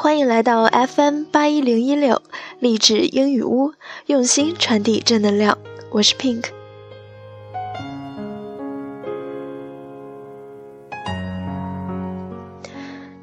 [0.00, 2.22] 欢迎来到 FM 八一零一六
[2.60, 3.72] 励志英语屋，
[4.06, 5.58] 用心传递正能量。
[5.90, 6.44] 我是 Pink。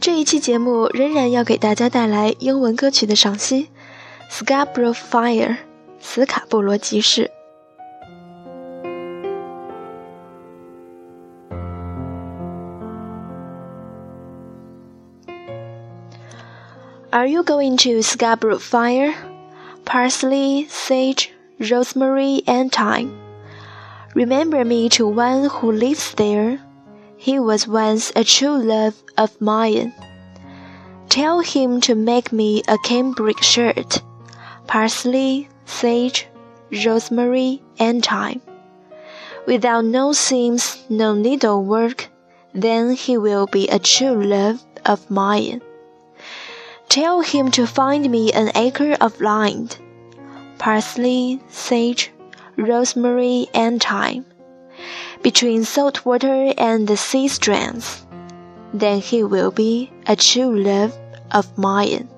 [0.00, 3.68] 这一期节目仍然要给大家带来英文歌曲的赏析，
[4.34, 5.48] 《Scarborough Fire》
[6.00, 7.30] 斯卡布罗集市。
[17.12, 19.14] Are you going to Scarborough Fire?
[19.84, 21.30] Parsley, sage,
[21.60, 23.12] rosemary, and thyme.
[24.14, 26.58] Remember me to one who lives there.
[27.18, 29.92] He was once a true love of mine.
[31.10, 34.00] Tell him to make me a cambric shirt.
[34.66, 36.26] Parsley, sage,
[36.86, 38.40] rosemary, and thyme.
[39.46, 42.08] Without no seams, no needlework,
[42.54, 45.60] then he will be a true love of mine.
[46.92, 49.78] Tell him to find me an acre of land,
[50.58, 52.12] parsley, sage,
[52.58, 54.26] rosemary, and thyme,
[55.22, 58.04] between salt water and the sea strands.
[58.74, 60.92] Then he will be a true love
[61.30, 62.10] of mine.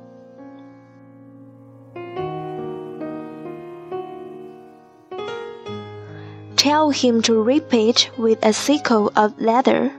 [6.57, 9.93] Tell him to repeat with a sickle of leather,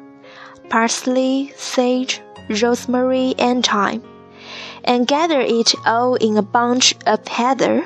[0.67, 4.03] parsley, sage, rosemary, and thyme
[4.85, 7.85] and gather it all in a bunch of heather,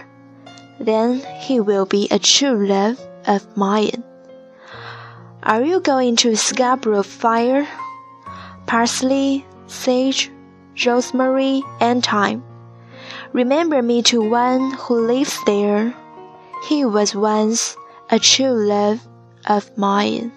[0.79, 4.03] then he will be a true love of mine.
[5.41, 7.67] Are you going to Scarborough fire?
[8.67, 10.29] Parsley, sage,
[10.85, 12.43] rosemary, and thyme.
[13.33, 15.95] Remember me to one who lives there.
[16.67, 17.75] He was once
[18.11, 19.07] a true love
[19.47, 20.31] of mine.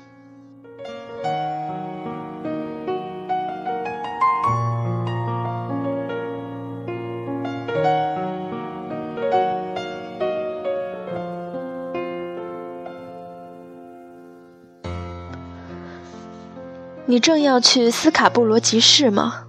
[17.13, 19.45] 你正要去斯卡布罗集市吗？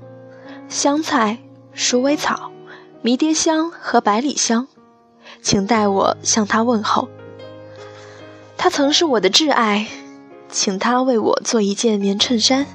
[0.68, 1.38] 香菜、
[1.72, 2.52] 鼠尾草、
[3.02, 4.68] 迷迭香和百里香，
[5.42, 7.08] 请代我向他问候。
[8.58, 9.88] 他曾是我的挚爱，
[10.50, 12.66] 请他为我做一件棉衬衫。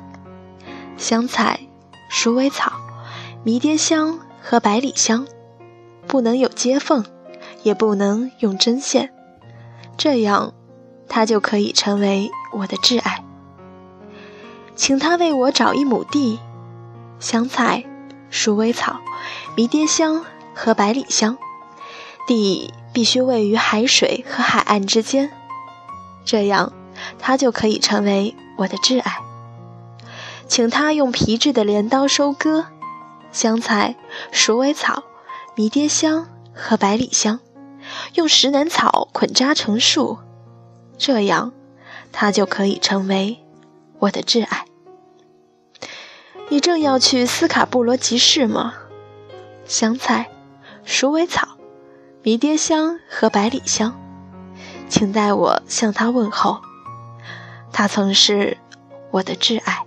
[0.96, 1.60] 香菜、
[2.08, 2.72] 鼠尾草、
[3.44, 5.26] 迷迭香和百里香，
[6.06, 7.04] 不能有接缝，
[7.62, 9.12] 也不能用针线，
[9.98, 10.54] 这样，
[11.06, 13.22] 他就可以成为我的挚爱。
[14.78, 16.38] 请他为我找一亩地，
[17.18, 17.84] 香菜、
[18.30, 19.00] 鼠尾草、
[19.56, 20.24] 迷迭香
[20.54, 21.36] 和百里香，
[22.28, 25.32] 地必须位于海水和海岸之间，
[26.24, 26.72] 这样
[27.18, 29.18] 他就可以成为我的挚爱。
[30.46, 32.66] 请他用皮质的镰刀收割
[33.32, 33.96] 香菜、
[34.30, 35.02] 鼠尾草、
[35.56, 37.40] 迷迭香和百里香，
[38.14, 40.18] 用石楠草捆扎成束，
[40.96, 41.52] 这样
[42.12, 43.38] 他就可以成为
[43.98, 44.64] 我的挚爱。
[46.50, 48.74] 你正要去斯卡布罗集市吗？
[49.66, 50.30] 香菜、
[50.84, 51.46] 鼠尾草、
[52.22, 53.94] 迷迭香和百里香，
[54.88, 56.62] 请代我向他问候。
[57.70, 58.56] 他曾是
[59.10, 59.84] 我的挚爱。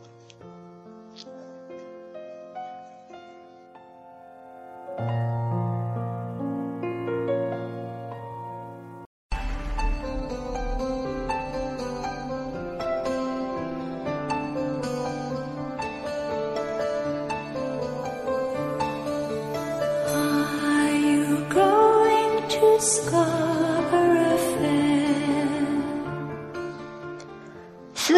[22.82, 23.00] 斯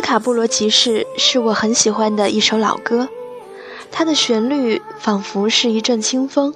[0.01, 3.09] 卡布罗集市是我很喜欢的一首老歌，
[3.91, 6.53] 它的旋律仿佛是一阵清风，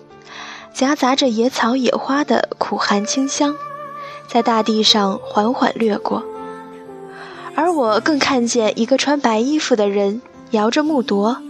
[0.73, 3.57] 夹杂着野草野花的苦寒清香，
[4.25, 6.23] 在大地上缓缓掠过。
[7.56, 11.41] 而我更看见一个穿白衣服的人摇着木铎，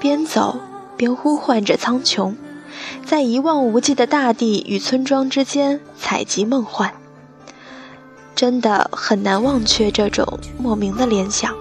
[0.00, 0.58] 边走
[0.96, 2.34] 边呼唤着苍穹。
[3.04, 6.92] 在一望无际的大地与村庄之间采集梦幻，
[8.34, 11.54] 真的很难忘却这种莫名的联想。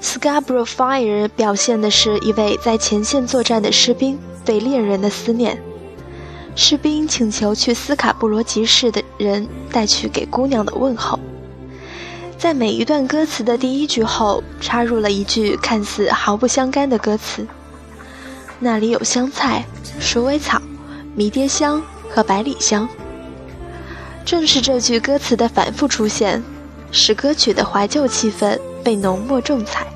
[0.00, 5.60] Scarborough Fire 表现的是一位在前线作战的士兵对恋人的思念。
[6.54, 11.18] 士兵请求去斯卡布罗集市的人带去给姑娘的问候，
[12.36, 17.46] 在每一段歌词的第一句后插入了一句看似毫不相干的歌词。
[18.58, 19.64] 那里有香菜、
[19.98, 20.60] 鼠尾草、
[21.14, 22.86] 迷迭香和百里香。
[24.24, 26.44] 正是这句歌词的反复出现，
[26.92, 29.86] 使歌曲的怀旧气氛被浓墨重彩，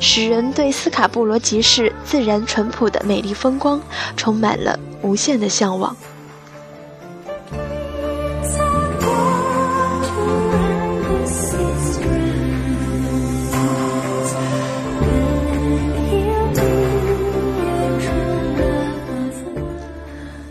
[0.00, 3.80] 使人对斯卡布罗集市自然淳朴的美丽风光
[4.16, 5.96] 充满了无限的向往。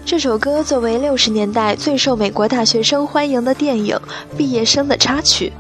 [0.05, 3.95] 这首歌作为六十年代最受美国大学生欢迎的电影
[4.37, 5.51] 《毕业生》的插曲，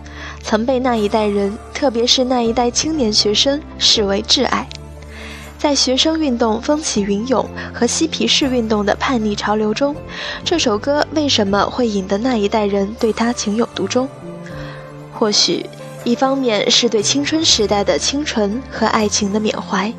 [0.43, 4.67] 曾被那一代人，特别是那一代青年学生视为挚爱。
[5.61, 9.95] 在学生运动风起云涌和嬉皮士运动的叛逆潮流中，
[10.43, 14.09] 这首歌为什么会引得那一代人对他情有独钟？
[15.13, 15.63] 或许，
[16.03, 19.93] 一方面是对青春时代的清纯和爱情的缅怀。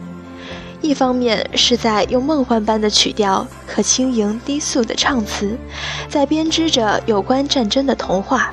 [0.81, 5.56] 一方面是在用梦幻般的曲调和轻盈低速的唱词，
[6.09, 8.53] 在编织着有关战争的童话。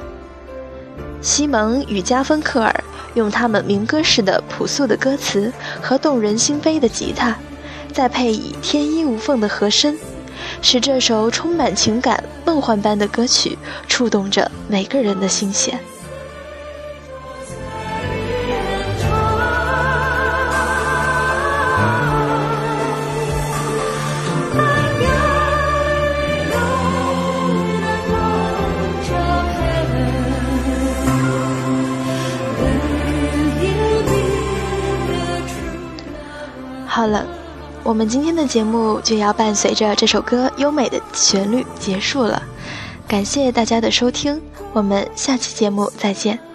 [1.21, 2.83] 西蒙与加芬克尔
[3.15, 5.51] 用他们民歌式的朴素的歌词
[5.81, 7.35] 和动人心扉的吉他，
[7.91, 9.97] 再配以天衣无缝的和声，
[10.61, 13.57] 使这首充满情感、梦幻般的歌曲
[13.87, 15.79] 触动着每个人的心弦。
[37.89, 42.39] 我们今天的节目就要伴随着这首歌优美的旋律结束了。
[43.07, 44.39] 感谢大家的收听，
[44.73, 46.48] 我们下期节目再见。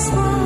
[0.00, 0.39] Christmas.